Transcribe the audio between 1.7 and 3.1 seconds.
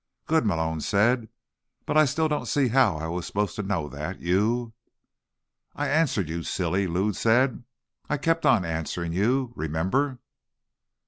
"But I still don't see how I